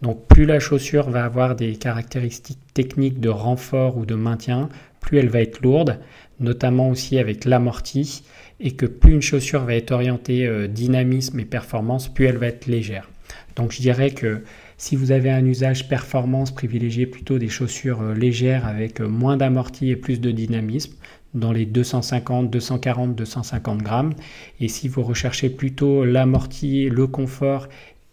Donc 0.00 0.26
plus 0.28 0.46
la 0.46 0.60
chaussure 0.60 1.10
va 1.10 1.24
avoir 1.24 1.56
des 1.56 1.76
caractéristiques 1.76 2.72
techniques 2.72 3.20
de 3.20 3.28
renfort 3.28 3.98
ou 3.98 4.06
de 4.06 4.14
maintien, 4.14 4.70
plus 5.00 5.18
elle 5.18 5.28
va 5.28 5.42
être 5.42 5.60
lourde, 5.60 5.98
notamment 6.38 6.88
aussi 6.88 7.18
avec 7.18 7.44
l'amorti, 7.44 8.22
et 8.60 8.72
que 8.72 8.86
plus 8.86 9.12
une 9.12 9.22
chaussure 9.22 9.64
va 9.64 9.74
être 9.74 9.90
orientée 9.90 10.46
euh, 10.46 10.68
dynamisme 10.68 11.38
et 11.38 11.44
performance, 11.44 12.08
plus 12.08 12.24
elle 12.24 12.38
va 12.38 12.46
être 12.46 12.66
légère. 12.66 13.10
Donc 13.56 13.72
je 13.72 13.80
dirais 13.80 14.10
que 14.10 14.42
si 14.80 14.96
vous 14.96 15.12
avez 15.12 15.30
un 15.30 15.44
usage 15.44 15.88
performance, 15.88 16.52
privilégiez 16.52 17.04
plutôt 17.04 17.38
des 17.38 17.50
chaussures 17.50 18.00
euh, 18.00 18.14
légères 18.14 18.66
avec 18.66 19.02
euh, 19.02 19.08
moins 19.08 19.36
d'amorti 19.36 19.90
et 19.90 19.96
plus 19.96 20.22
de 20.22 20.30
dynamisme 20.30 20.94
dans 21.34 21.52
les 21.52 21.66
250, 21.66 22.48
240, 22.48 23.14
250 23.14 23.82
grammes. 23.82 24.14
Et 24.58 24.68
si 24.68 24.88
vous 24.88 25.02
recherchez 25.02 25.50
plutôt 25.50 26.06
l'amorti, 26.06 26.88
le 26.88 27.06
confort 27.06 27.68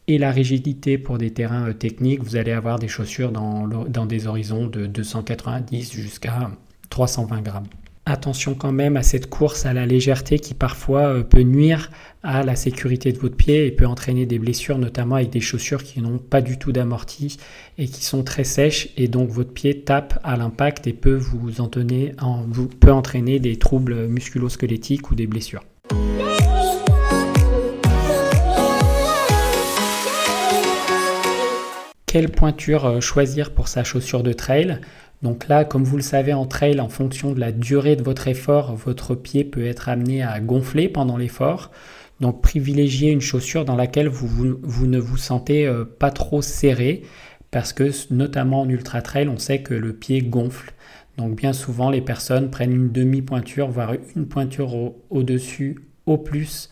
et 0.07 0.17
la 0.17 0.29
rigidité 0.29 0.97
pour 0.97 1.17
des 1.17 1.31
terrains 1.31 1.71
techniques, 1.71 2.21
vous 2.21 2.35
allez 2.35 2.51
avoir 2.51 2.79
des 2.79 2.89
chaussures 2.89 3.31
dans, 3.31 3.65
dans 3.65 4.05
des 4.05 4.27
horizons 4.27 4.67
de 4.67 4.87
290 4.87 5.93
jusqu'à 5.93 6.51
320 6.89 7.41
grammes. 7.43 7.67
Attention 8.09 8.55
quand 8.55 8.71
même 8.71 8.95
à 8.95 9.03
cette 9.03 9.29
course 9.29 9.65
à 9.65 9.73
la 9.73 9.85
légèreté 9.85 10.39
qui 10.39 10.53
parfois 10.53 11.07
euh, 11.07 11.23
peut 11.23 11.41
nuire 11.41 11.91
à 12.23 12.41
la 12.41 12.55
sécurité 12.55 13.11
de 13.11 13.17
votre 13.17 13.35
pied 13.35 13.67
et 13.67 13.71
peut 13.71 13.85
entraîner 13.85 14.25
des 14.25 14.39
blessures, 14.39 14.77
notamment 14.77 15.15
avec 15.15 15.29
des 15.29 15.41
chaussures 15.41 15.83
qui 15.83 16.01
n'ont 16.01 16.17
pas 16.17 16.39
du 16.39 16.57
tout 16.57 16.71
d'amorti 16.71 17.35
et 17.77 17.85
qui 17.85 18.05
sont 18.05 18.23
très 18.23 18.45
sèches 18.45 18.87
et 18.95 19.09
donc 19.09 19.27
votre 19.29 19.51
pied 19.51 19.81
tape 19.81 20.21
à 20.23 20.37
l'impact 20.37 20.87
et 20.87 20.93
peut 20.93 21.17
vous, 21.17 21.59
entraîner, 21.59 22.15
peut 22.79 22.93
entraîner 22.93 23.39
des 23.39 23.57
troubles 23.57 24.07
musculo-squelettiques 24.07 25.11
ou 25.11 25.15
des 25.15 25.27
blessures. 25.27 25.65
Quelle 32.05 32.29
pointure 32.29 32.85
euh, 32.85 32.99
choisir 33.01 33.51
pour 33.51 33.67
sa 33.67 33.83
chaussure 33.83 34.23
de 34.23 34.31
trail? 34.31 34.79
Donc 35.23 35.47
là, 35.47 35.65
comme 35.65 35.83
vous 35.83 35.97
le 35.97 36.03
savez 36.03 36.33
en 36.33 36.45
trail, 36.45 36.79
en 36.79 36.89
fonction 36.89 37.31
de 37.31 37.39
la 37.39 37.51
durée 37.51 37.95
de 37.95 38.03
votre 38.03 38.27
effort, 38.27 38.75
votre 38.75 39.15
pied 39.15 39.43
peut 39.43 39.65
être 39.65 39.89
amené 39.89 40.21
à 40.21 40.39
gonfler 40.39 40.89
pendant 40.89 41.17
l'effort. 41.17 41.71
Donc 42.19 42.41
privilégiez 42.41 43.11
une 43.11 43.21
chaussure 43.21 43.65
dans 43.65 43.75
laquelle 43.75 44.07
vous, 44.07 44.45
ne 44.85 44.99
vous 44.99 45.17
sentez 45.17 45.67
euh, 45.67 45.85
pas 45.85 46.11
trop 46.11 46.41
serré 46.41 47.03
parce 47.51 47.73
que 47.73 47.91
notamment 48.13 48.61
en 48.61 48.69
ultra 48.69 49.01
trail, 49.01 49.27
on 49.27 49.37
sait 49.37 49.61
que 49.61 49.73
le 49.73 49.93
pied 49.93 50.21
gonfle. 50.21 50.73
Donc 51.17 51.35
bien 51.35 51.53
souvent, 51.53 51.89
les 51.89 52.01
personnes 52.01 52.51
prennent 52.51 52.73
une 52.73 52.91
demi-pointure, 52.91 53.69
voire 53.69 53.93
une 54.15 54.27
pointure 54.27 54.93
au-dessus, 55.09 55.79
au, 56.05 56.17
plus, 56.17 56.69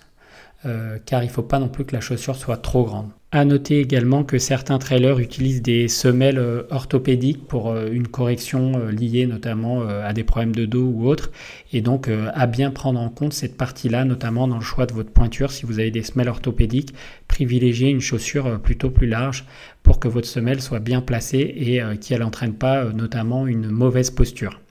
car 0.64 1.24
il 1.24 1.28
ne 1.28 1.32
faut 1.32 1.44
pas 1.44 1.60
non 1.60 1.70
plus 1.70 1.86
que 1.86 1.96
la 1.96 2.02
chaussure 2.02 2.36
soit 2.36 2.58
trop 2.58 2.84
grande. 2.84 3.10
À 3.32 3.44
noter 3.44 3.82
également 3.82 4.24
que 4.24 4.38
certains 4.38 4.78
trailers 4.78 5.20
utilisent 5.20 5.62
des 5.62 5.90
semelles 5.90 6.38
euh, 6.38 6.64
orthopédiques 6.70 7.46
pour 7.48 7.70
euh, 7.70 7.90
une 7.92 8.08
correction 8.08 8.74
euh, 8.78 8.92
liée 8.92 9.28
notamment 9.28 9.82
à 9.82 10.14
des 10.14 10.24
problèmes 10.24 10.56
de 10.56 10.66
dos 10.66 10.86
ou 10.86 11.08
autres. 11.08 11.32
Et 11.74 11.82
donc 11.82 12.10
à 12.10 12.48
bien 12.48 12.72
prendre 12.72 13.00
en 13.00 13.10
compte 13.10 13.34
cette 13.34 13.58
partie-là, 13.58 14.06
notamment 14.06 14.48
dans 14.48 14.56
le 14.56 14.62
choix 14.62 14.86
de 14.86 14.94
votre 14.94 15.12
pointure. 15.12 15.52
Si 15.52 15.66
vous 15.66 15.80
avez 15.80 15.92
des 15.92 16.04
semelles 16.04 16.30
orthopédiques, 16.30 16.94
privilégiez 17.28 17.90
une 17.90 18.00
chaussure 18.00 18.62
plutôt 18.62 18.90
plus 18.90 19.08
large 19.08 19.46
pour 19.84 20.00
que 20.00 20.08
votre 20.08 20.28
semelle 20.28 20.62
soit 20.62 20.80
bien 20.80 21.02
placée 21.02 21.54
et 21.58 21.82
qu'elle 22.00 22.22
n'entraîne 22.22 22.54
pas 22.54 22.86
notamment 22.86 23.48
une 23.48 23.70
mauvaise 23.70 24.12
posture. 24.12 24.62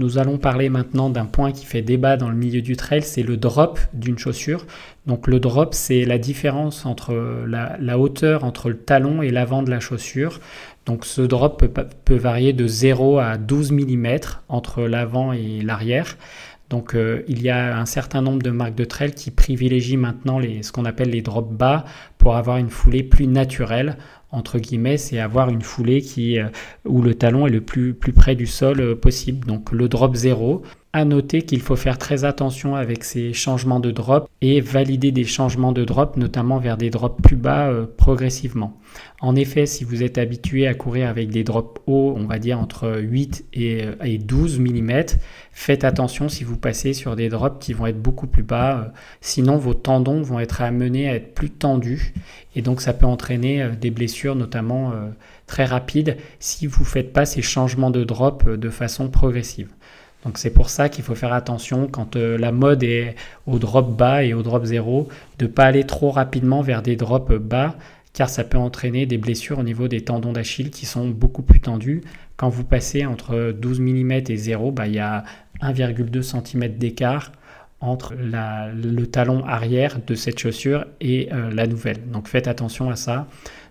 Nous 0.00 0.16
allons 0.16 0.38
parler 0.38 0.70
maintenant 0.70 1.10
d'un 1.10 1.26
point 1.26 1.52
qui 1.52 1.66
fait 1.66 1.82
débat 1.82 2.16
dans 2.16 2.30
le 2.30 2.34
milieu 2.34 2.62
du 2.62 2.74
trail, 2.74 3.02
c'est 3.02 3.22
le 3.22 3.36
drop 3.36 3.78
d'une 3.92 4.16
chaussure. 4.16 4.64
Donc 5.06 5.26
le 5.26 5.40
drop, 5.40 5.74
c'est 5.74 6.06
la 6.06 6.16
différence 6.16 6.86
entre 6.86 7.12
la, 7.46 7.98
hauteur 7.98 8.44
entre 8.44 8.70
le 8.70 8.78
talon 8.78 9.20
et 9.20 9.28
l'avant 9.28 9.62
de 9.62 9.68
la 9.68 9.78
chaussure. 9.78 10.40
Donc 10.86 11.04
ce 11.04 11.20
drop 11.20 11.66
peut, 12.06 12.16
varier 12.16 12.54
de 12.54 12.66
0 12.66 13.18
à 13.18 13.36
12 13.36 13.72
mm 13.72 14.06
entre 14.48 14.84
l'avant 14.84 15.34
et 15.34 15.60
l'arrière. 15.60 16.16
Donc 16.70 16.94
euh, 16.94 17.22
il 17.28 17.42
y 17.42 17.50
a 17.50 17.76
un 17.76 17.84
certain 17.84 18.22
nombre 18.22 18.40
de 18.42 18.50
marques 18.50 18.76
de 18.76 18.84
trail 18.86 19.12
qui 19.12 19.30
privilégient 19.30 19.98
maintenant 19.98 20.40
ce 20.62 20.72
qu'on 20.72 20.86
appelle 20.86 21.10
les 21.10 21.20
drops 21.20 21.52
bas 21.52 21.84
pour 22.16 22.36
avoir 22.36 22.56
une 22.56 22.70
foulée 22.70 23.02
plus 23.02 23.26
naturelle 23.26 23.98
entre 24.32 24.58
guillemets, 24.58 24.96
c'est 24.96 25.18
avoir 25.18 25.50
une 25.50 25.62
foulée 25.62 26.02
qui, 26.02 26.38
euh, 26.38 26.48
où 26.84 27.02
le 27.02 27.14
talon 27.14 27.46
est 27.46 27.50
le 27.50 27.60
plus, 27.60 27.94
plus 27.94 28.12
près 28.12 28.34
du 28.34 28.46
sol 28.46 28.80
euh, 28.80 28.94
possible. 28.94 29.46
Donc 29.46 29.72
le 29.72 29.88
drop 29.88 30.14
0, 30.14 30.62
à 30.92 31.04
noter 31.04 31.42
qu'il 31.42 31.60
faut 31.60 31.76
faire 31.76 31.98
très 31.98 32.24
attention 32.24 32.74
avec 32.74 33.04
ces 33.04 33.32
changements 33.32 33.78
de 33.78 33.92
drop 33.92 34.28
et 34.40 34.60
valider 34.60 35.12
des 35.12 35.24
changements 35.24 35.70
de 35.70 35.84
drop, 35.84 36.16
notamment 36.16 36.58
vers 36.58 36.76
des 36.76 36.90
drops 36.90 37.22
plus 37.22 37.36
bas 37.36 37.68
euh, 37.68 37.86
progressivement. 37.96 38.76
En 39.20 39.36
effet, 39.36 39.66
si 39.66 39.84
vous 39.84 40.02
êtes 40.02 40.18
habitué 40.18 40.66
à 40.66 40.74
courir 40.74 41.08
avec 41.08 41.30
des 41.30 41.44
drops 41.44 41.80
hauts, 41.86 42.14
on 42.16 42.26
va 42.26 42.40
dire 42.40 42.58
entre 42.58 42.98
8 43.00 43.44
et, 43.52 44.18
12 44.18 44.58
euh, 44.58 44.62
mm, 44.62 45.04
faites 45.52 45.84
attention 45.84 46.28
si 46.28 46.42
vous 46.42 46.56
passez 46.56 46.92
sur 46.92 47.14
des 47.14 47.28
drops 47.28 47.64
qui 47.64 47.72
vont 47.72 47.86
être 47.86 48.02
beaucoup 48.02 48.26
plus 48.26 48.42
bas. 48.42 48.78
Euh, 48.78 48.88
sinon, 49.20 49.58
vos 49.58 49.74
tendons 49.74 50.22
vont 50.22 50.40
être 50.40 50.60
amenés 50.60 51.08
à 51.08 51.14
être 51.14 51.34
plus 51.34 51.50
tendus 51.50 52.14
et 52.56 52.62
donc 52.62 52.80
ça 52.80 52.94
peut 52.94 53.06
entraîner 53.06 53.70
des 53.80 53.92
blessures, 53.92 54.34
notamment 54.34 54.92
très 55.46 55.64
rapides, 55.64 56.16
si 56.40 56.66
vous 56.66 56.82
ne 56.82 56.88
faites 56.88 57.12
pas 57.12 57.24
ces 57.24 57.42
changements 57.42 57.92
de 57.92 58.02
drop 58.02 58.50
de 58.50 58.70
façon 58.70 59.08
progressive. 59.08 59.68
Donc 60.24 60.38
c'est 60.38 60.50
pour 60.50 60.68
ça 60.68 60.88
qu'il 60.88 61.02
faut 61.02 61.14
faire 61.14 61.32
attention 61.32 61.88
quand 61.88 62.16
euh, 62.16 62.36
la 62.36 62.52
mode 62.52 62.82
est 62.82 63.14
au 63.46 63.58
drop 63.58 63.96
bas 63.96 64.22
et 64.22 64.34
au 64.34 64.42
drop 64.42 64.64
zéro, 64.64 65.08
de 65.38 65.46
ne 65.46 65.50
pas 65.50 65.64
aller 65.64 65.84
trop 65.84 66.10
rapidement 66.10 66.60
vers 66.60 66.82
des 66.82 66.96
drops 66.96 67.38
bas, 67.38 67.74
car 68.12 68.28
ça 68.28 68.44
peut 68.44 68.58
entraîner 68.58 69.06
des 69.06 69.18
blessures 69.18 69.58
au 69.58 69.62
niveau 69.62 69.88
des 69.88 70.02
tendons 70.02 70.32
d'Achille 70.32 70.70
qui 70.70 70.84
sont 70.84 71.08
beaucoup 71.08 71.42
plus 71.42 71.60
tendus. 71.60 72.02
Quand 72.36 72.48
vous 72.48 72.64
passez 72.64 73.06
entre 73.06 73.52
12 73.52 73.80
mm 73.80 74.12
et 74.28 74.36
0, 74.36 74.72
bah, 74.72 74.86
il 74.86 74.94
y 74.94 74.98
a 74.98 75.24
1,2 75.62 76.22
cm 76.22 76.76
d'écart 76.76 77.32
entre 77.80 78.14
le 78.14 79.06
talon 79.06 79.42
arrière 79.46 80.00
de 80.06 80.14
cette 80.14 80.38
chaussure 80.38 80.84
et 81.00 81.32
euh, 81.32 81.50
la 81.50 81.66
nouvelle. 81.66 82.10
Donc 82.10 82.28
faites 82.28 82.46
attention 82.46 82.90
à 82.90 82.96
ça. 82.96 83.26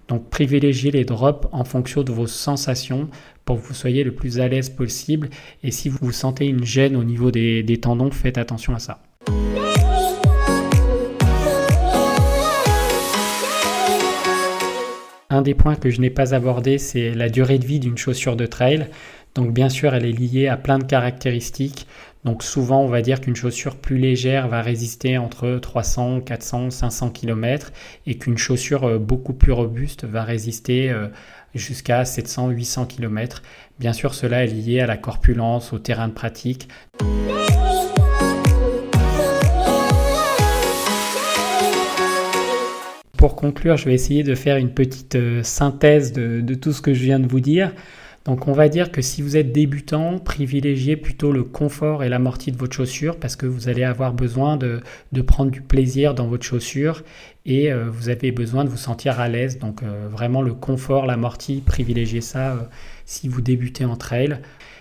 Donc 0.10 0.28
privilégiez 0.32 0.90
les 0.90 1.06
drops 1.06 1.48
en 1.52 1.64
fonction 1.64 2.02
de 2.02 2.12
vos 2.12 2.26
sensations 2.26 3.08
pour 3.46 3.62
que 3.62 3.68
vous 3.68 3.76
soyez 3.76 4.04
le 4.04 4.12
plus 4.12 4.40
à 4.40 4.48
l'aise 4.48 4.70
possible. 4.70 5.30
Et 5.64 5.70
si 5.70 5.88
vous 5.88 6.12
sentez 6.12 6.48
une 6.48 6.66
gêne 6.66 6.96
au 6.96 7.04
niveau 7.04 7.30
des, 7.30 7.62
des 7.62 7.78
tendons, 7.78 8.10
faites 8.10 8.40
attention 8.40 8.74
à 8.74 8.80
ça. 8.80 9.02
Un 15.30 15.44
des 15.44 15.54
points 15.54 15.76
que 15.76 15.92
je 15.92 16.02
n'ai 16.02 16.10
pas 16.10 16.34
abordé, 16.34 16.80
c'est 16.80 17.14
la 17.14 17.30
durée 17.30 17.60
de 17.60 17.66
vie 17.66 17.80
d'une 17.80 17.98
chaussure 17.98 18.36
de 18.36 18.48
trail. 18.48 18.88
Donc 19.36 19.54
bien 19.54 19.70
sûr, 19.70 19.94
elle 19.94 20.06
est 20.06 20.12
liée 20.12 20.48
à 20.48 20.58
plein 20.58 20.80
de 20.80 20.84
caractéristiques. 20.86 21.86
Donc 22.26 22.44
souvent, 22.44 22.82
on 22.82 22.88
va 22.88 23.02
dire 23.02 23.22
qu'une 23.22 23.36
chaussure 23.36 23.78
plus 23.78 23.98
légère 23.98 24.50
va 24.50 24.62
résister 24.62 25.18
entre 25.18 25.58
300, 25.58 26.20
400, 26.20 26.70
500 26.70 27.12
km 27.12 27.72
et 28.06 28.18
qu'une 28.18 28.38
chaussure 28.38 28.84
euh, 28.84 28.98
beaucoup 28.98 29.32
plus 29.32 29.54
robuste 29.54 30.04
va 30.04 30.24
résister 30.24 30.90
euh, 30.90 31.08
jusqu'à 31.56 32.04
700, 32.04 32.50
800 32.50 32.88
km. 32.88 33.42
Bien 33.80 33.94
sûr, 33.94 34.14
cela 34.14 34.44
est 34.44 34.48
lié 34.48 34.82
à 34.82 34.86
la 34.86 34.98
corpulence, 34.98 35.72
au 35.72 35.80
terrain 35.80 36.10
de 36.10 36.14
pratique. 36.14 36.68
Pour 43.18 43.38
conclure, 43.38 43.78
je 43.78 43.86
vais 43.86 43.94
essayer 43.94 44.24
de 44.24 44.36
faire 44.36 44.58
une 44.58 44.74
petite 44.74 45.16
euh, 45.16 45.42
synthèse 45.44 46.12
de, 46.12 46.42
de 46.42 46.54
tout 46.54 46.74
ce 46.74 46.82
que 46.82 46.94
je 46.94 47.02
viens 47.02 47.20
de 47.20 47.28
vous 47.28 47.40
dire. 47.40 47.72
Donc 48.30 48.48
on 48.48 48.52
va 48.52 48.70
dire 48.70 48.92
que 48.92 49.02
si 49.02 49.24
vous 49.24 49.38
êtes 49.38 49.52
débutant, 49.52 50.20
privilégiez 50.20 50.98
plutôt 50.98 51.32
le 51.32 51.44
confort 51.44 52.04
et 52.04 52.10
l'amorti 52.10 52.52
de 52.52 52.58
votre 52.58 52.76
chaussure 52.76 53.18
parce 53.18 53.36
que 53.36 53.48
vous 53.48 53.70
allez 53.70 53.84
avoir 53.84 54.14
besoin 54.14 54.56
de, 54.56 54.82
prendre 55.24 55.50
du 55.50 55.62
plaisir 55.62 56.14
dans 56.14 56.28
votre 56.28 56.46
chaussure 56.46 57.02
et 57.48 57.74
euh, 57.74 57.90
vous 57.90 58.08
avez 58.10 58.32
besoin 58.32 58.66
de 58.66 58.70
vous 58.70 58.78
sentir 58.78 59.20
à 59.20 59.28
l'aise. 59.30 59.58
Donc 59.58 59.82
euh, 59.82 60.08
vraiment 60.12 60.44
le 60.44 60.54
confort, 60.54 61.08
l'amorti, 61.08 61.64
privilégiez 61.66 62.22
ça 62.22 62.52
euh, 62.52 62.58
si 63.04 63.28
vous 63.28 63.42
débutez 63.42 63.84
en 63.84 63.96
trail. 63.96 64.38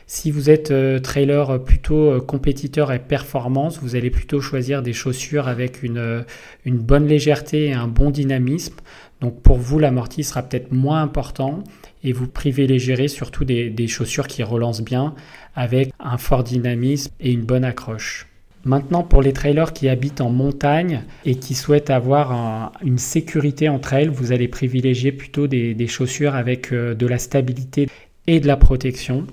Si 0.07 0.31
vous 0.31 0.51
êtes 0.51 0.73
trailer 1.03 1.63
plutôt 1.65 2.19
compétiteur 2.23 2.93
et 2.93 2.99
performance, 2.99 3.79
vous 3.83 3.95
allez 3.95 4.09
plutôt 4.09 4.41
choisir 4.41 4.83
des 4.83 4.95
chaussures 4.95 5.49
avec 5.49 5.83
une, 5.83 6.25
une 6.65 6.79
bonne 6.79 7.07
légèreté 7.07 7.67
et 7.67 7.73
un 7.75 7.89
bon 7.89 8.11
dynamisme. 8.11 8.77
Donc 9.21 9.43
pour 9.43 9.59
vous, 9.59 9.79
l'amorti 9.79 10.25
sera 10.25 10.43
peut-être 10.43 10.73
moins 10.73 11.03
important 11.03 11.63
et 12.05 12.13
vous 12.13 12.29
privilégierez 12.29 13.09
surtout 13.09 13.45
des, 13.45 13.89
chaussures 13.89 14.27
qui 14.27 14.43
relancent 14.43 14.83
bien 14.83 15.15
avec 15.55 15.93
un 15.99 16.19
fort 16.19 16.45
dynamisme 16.45 17.11
et 17.21 17.33
une 17.33 17.43
bonne 17.43 17.65
accroche. 17.65 18.27
Maintenant, 18.65 19.03
pour 19.03 19.23
les 19.23 19.33
trailers 19.33 19.73
qui 19.73 19.89
habitent 19.89 20.21
en 20.21 20.31
montagne 20.31 21.05
et 21.25 21.37
qui 21.37 21.55
souhaitent 21.55 21.91
avoir 21.91 22.73
une 22.85 22.99
sécurité 22.99 23.69
en 23.69 23.79
trail, 23.79 24.09
vous 24.09 24.33
allez 24.33 24.49
privilégier 24.49 25.13
plutôt 25.13 25.47
des, 25.47 25.87
chaussures 25.87 26.35
avec 26.35 26.73
euh, 26.73 26.95
de 26.95 27.07
la 27.07 27.19
stabilité 27.19 27.89
et 28.27 28.41
de 28.41 28.47
la 28.47 28.57
protection. 28.57 29.27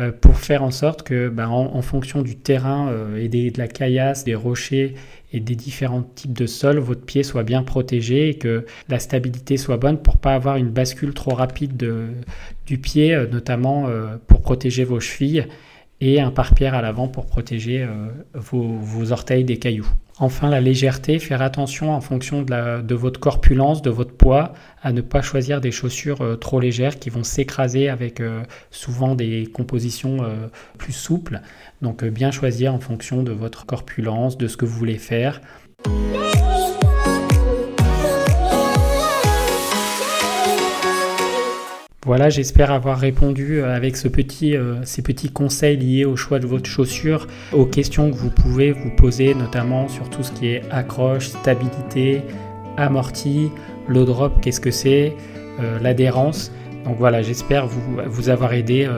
Euh, 0.00 0.12
pour 0.12 0.38
faire 0.38 0.62
en 0.62 0.70
sorte 0.70 1.02
que, 1.02 1.28
ben, 1.28 1.48
en, 1.48 1.82
fonction 1.82 2.22
du 2.22 2.36
terrain 2.36 2.88
euh, 2.88 3.16
et 3.16 3.28
de 3.28 3.58
la 3.58 3.68
caillasse, 3.68 4.24
des 4.24 4.34
rochers 4.34 4.94
et 5.32 5.40
des 5.40 5.54
différents 5.54 6.02
types 6.02 6.32
de 6.32 6.46
sols, 6.46 6.78
votre 6.78 7.04
pied 7.04 7.22
soit 7.22 7.42
bien 7.42 7.62
protégé 7.62 8.30
et 8.30 8.34
que 8.38 8.64
la 8.88 8.98
stabilité 8.98 9.58
soit 9.58 9.76
bonne 9.76 9.98
pour 9.98 10.16
pas 10.16 10.34
avoir 10.34 10.56
une 10.56 10.70
bascule 10.70 11.12
trop 11.12 11.34
rapide 11.34 11.76
du 12.66 12.78
pied, 12.78 13.14
euh, 13.14 13.26
notamment 13.26 13.88
pour 14.26 14.40
protéger 14.40 14.84
vos 14.84 15.00
chevilles 15.00 15.46
et 16.00 16.20
un 16.20 16.30
pare-pierre 16.30 16.74
à 16.74 16.82
l'avant 16.82 17.08
pour 17.08 17.26
protéger 17.26 17.86
vos 18.34 19.12
orteils 19.12 19.44
des 19.44 19.58
cailloux. 19.58 19.88
Enfin, 20.22 20.50
la 20.50 20.60
légèreté, 20.60 21.18
faire 21.18 21.40
attention 21.40 21.94
en 21.94 22.02
fonction 22.02 22.42
de, 22.42 22.94
votre 22.94 23.18
corpulence, 23.18 23.80
de 23.80 23.88
votre 23.88 24.12
poids, 24.12 24.52
à 24.82 24.92
ne 24.92 25.00
pas 25.00 25.22
choisir 25.22 25.62
des 25.62 25.70
chaussures 25.70 26.20
euh, 26.20 26.36
trop 26.36 26.60
légères 26.60 26.98
qui 26.98 27.08
vont 27.08 27.24
s'écraser 27.24 27.88
avec 27.88 28.20
euh, 28.20 28.42
souvent 28.70 29.14
des 29.14 29.46
compositions 29.46 30.18
euh, 30.22 30.48
plus 30.76 30.92
souples. 30.92 31.40
Donc 31.80 32.04
bien 32.04 32.30
choisir 32.30 32.74
en 32.74 32.80
fonction 32.80 33.22
de 33.22 33.32
votre 33.32 33.64
corpulence, 33.64 34.36
de 34.36 34.46
ce 34.46 34.58
que 34.58 34.66
vous 34.66 34.76
voulez 34.76 34.98
faire. 34.98 35.40
Voilà, 42.06 42.30
j'espère 42.30 42.70
avoir 42.70 42.98
répondu 42.98 43.60
euh, 43.60 43.76
avec 43.76 43.94
euh, 43.94 44.80
ces 44.84 45.02
petits 45.02 45.30
conseils 45.30 45.76
liés 45.76 46.06
au 46.06 46.16
choix 46.16 46.38
de 46.38 46.46
votre 46.46 46.64
chaussure, 46.64 47.26
aux 47.52 47.66
questions 47.66 48.10
que 48.10 48.16
vous 48.16 48.30
pouvez 48.30 48.72
vous 48.72 48.90
poser, 48.90 49.34
notamment 49.34 49.86
sur 49.86 50.08
tout 50.08 50.22
ce 50.22 50.32
qui 50.32 50.48
est 50.48 50.62
accroche, 50.70 51.28
stabilité, 51.28 52.22
amorti, 52.78 53.50
low 53.86 54.06
drop, 54.06 54.40
qu'est-ce 54.40 54.62
que 54.62 54.70
c'est, 54.70 55.14
euh, 55.60 55.78
l'adhérence. 55.78 56.50
Donc 56.86 56.96
voilà, 56.96 57.20
j'espère 57.20 57.66
vous, 57.66 57.98
vous 58.06 58.30
avoir 58.30 58.54
aidé 58.54 58.88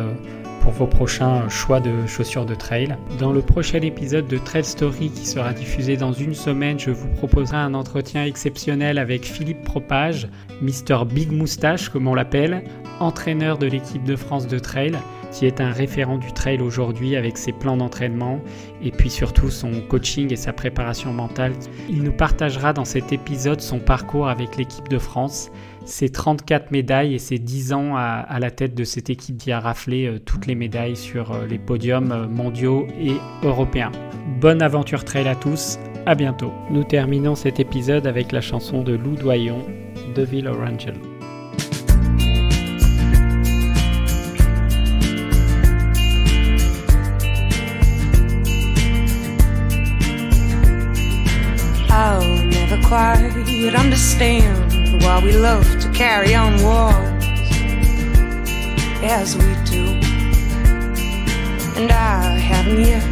pour 0.63 0.73
vos 0.73 0.87
prochains 0.87 1.49
choix 1.49 1.81
de 1.81 2.07
chaussures 2.07 2.47
de 2.47 2.55
trail. 2.55 2.97
Dans 3.19 3.33
le 3.33 3.43
prochain 3.43 3.81
épisode 3.81 4.29
de 4.29 4.39
Trail 4.39 4.63
Story 4.63 5.11
qui 5.11 5.27
sera 5.27 5.53
diffusé 5.53 5.97
dans 5.97 6.13
une 6.13 6.35
semaine, 6.35 6.79
je 6.79 6.93
vous 6.93 7.09
proposerai 7.09 7.57
un 7.57 7.75
entretien 7.75 8.25
exceptionnel 8.25 8.99
avec 8.99 9.25
Philippe 9.25 9.65
Propage, 9.65 10.29
Mr 10.61 11.05
Big 11.05 11.33
Moustache 11.33 11.89
comme 11.89 12.07
on 12.07 12.15
l'appelle, 12.15 12.63
entraîneur 13.03 13.59
de 13.59 13.67
l'équipe 13.67 14.05
de 14.05 14.17
France 14.17 14.47
de 14.47 14.59
trail. 14.59 14.97
qui 15.33 15.47
est 15.47 15.63
un 15.63 15.71
référent 15.71 16.19
du 16.19 16.31
trail 16.33 16.61
aujourd'hui 16.61 17.17
avec 17.17 17.39
ses 17.39 17.53
plans 17.53 17.79
d'entraînement 17.79 18.39
et 18.83 18.91
puis 18.91 19.09
surtout 19.09 19.49
son 19.49 19.81
coaching 19.81 20.31
et 20.31 20.37
sa 20.37 20.53
préparation 20.53 21.11
mentale. 21.13 21.55
Il 21.89 22.03
nous 22.03 22.13
partagera 22.13 22.75
dans 22.75 22.85
cet 22.85 23.13
épisode 23.13 23.63
son 23.63 23.79
parcours 23.79 24.29
avec 24.29 24.59
l'équipe 24.59 24.89
de 24.89 24.99
France, 24.99 25.51
ses 25.87 26.11
34 26.11 26.71
médailles 26.71 27.15
et 27.15 27.19
ses 27.19 27.39
10 27.39 27.73
ans 27.73 27.97
à, 27.97 28.39
la 28.39 28.51
tête 28.51 28.75
de 28.75 28.85
cette 28.85 29.11
équipe 29.11 29.39
qui 29.39 29.53
a 29.53 29.61
raflé 29.61 30.21
toutes 30.25 30.47
les 30.47 30.55
médailles 30.55 30.97
sur 30.97 31.33
euh, 31.33 31.47
les 31.47 31.59
podiums 31.59 32.13
euh, 32.13 32.29
mondiaux 32.29 32.87
et 33.01 33.15
européens. 33.43 33.93
Bonne 34.41 34.63
aventure 34.63 35.05
trail 35.05 35.29
à 35.29 35.35
tous, 35.35 35.79
à 36.07 36.15
bientôt. 36.15 36.53
Nous 36.71 36.85
terminons 36.85 37.35
cet 37.35 37.61
épisode 37.61 38.07
avec 38.07 38.33
la 38.33 38.41
chanson 38.41 38.83
de 38.83 38.93
Lou 38.93 39.17
Doyon, 39.17 39.65
Deville 40.15 40.49
Orangel. 40.49 41.12
Quite 52.93 53.75
understand 53.75 55.03
why 55.03 55.19
we 55.25 55.33
love 55.33 55.65
to 55.81 55.91
carry 55.93 56.35
on 56.35 56.63
wars 56.63 57.25
as 59.03 59.35
we 59.35 59.49
do. 59.65 59.85
And 61.75 61.91
I 61.91 62.37
haven't 62.37 62.83
yet 62.83 63.03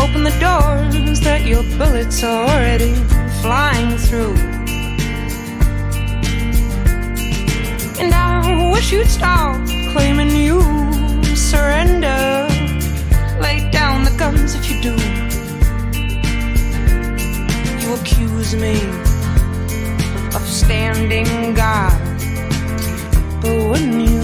opened 0.00 0.24
the 0.24 0.36
doors 0.40 1.20
that 1.20 1.42
your 1.44 1.62
bullets 1.76 2.24
are 2.24 2.46
already 2.48 2.94
flying 3.42 3.98
through. 3.98 4.34
And 8.00 8.14
I 8.14 8.70
wish 8.72 8.92
you'd 8.92 9.08
stop 9.08 9.56
claiming 9.92 10.31
accuse 17.94 18.54
me 18.54 18.74
of 20.34 20.42
standing 20.46 21.52
guard. 21.54 21.92
But 23.40 23.56
when 23.70 24.00
you, 24.00 24.20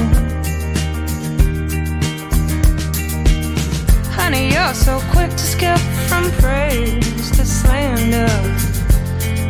honey, 4.11 4.53
you're 4.53 4.75
so 4.75 5.01
quick 5.11 5.31
to 5.31 5.39
skip 5.55 5.79
from 6.09 6.31
praise 6.43 7.31
to 7.33 7.45
slander. 7.45 8.29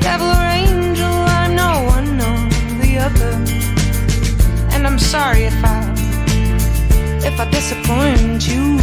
Devil 0.01 0.29
or 0.29 0.49
angel, 0.63 1.15
I 1.41 1.47
know 1.59 1.85
one 1.97 2.21
or 2.21 2.39
the 2.83 2.99
other. 2.99 3.33
And 4.75 4.87
I'm 4.87 4.99
sorry 4.99 5.45
if 5.45 5.65
I, 5.65 5.95
if 7.25 7.39
I 7.39 7.51
disappoint 7.51 8.49
you 8.49 8.79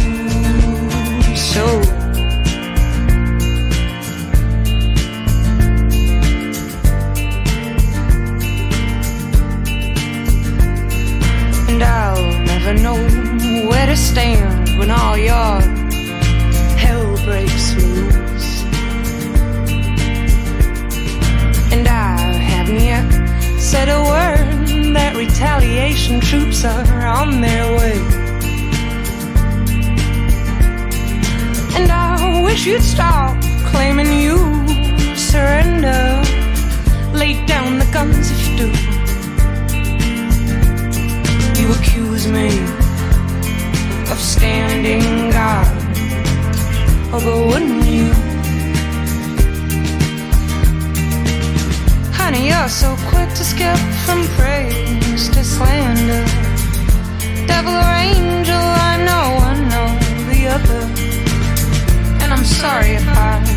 so. 1.36 1.95
You'd 32.66 32.82
stop 32.82 33.40
claiming 33.70 34.12
you 34.12 34.36
surrender. 35.16 36.22
Lay 37.14 37.34
down 37.46 37.78
the 37.78 37.88
guns 37.92 38.30
if 38.32 38.48
you 38.48 38.56
do 38.56 38.96
you 41.66 41.72
accuse 41.72 42.26
me 42.26 42.48
of 44.10 44.18
standing 44.18 45.30
guard. 45.30 45.68
Oh, 47.12 47.20
but 47.24 47.46
wouldn't 47.48 47.86
you? 47.86 48.12
Honey, 52.12 52.48
you're 52.48 52.68
so 52.68 52.94
quick 53.10 53.28
to 53.30 53.44
skip 53.44 53.78
from 54.04 54.26
praise 54.36 55.28
to 55.30 55.42
slander. 55.44 56.24
Devil 57.46 57.74
or 57.74 57.94
angel, 58.10 58.64
I 58.90 58.94
know, 59.06 59.26
I 59.50 59.54
know 59.70 59.88
the 60.30 60.46
other 60.48 61.15
sorry 62.46 62.94
about 62.96 63.55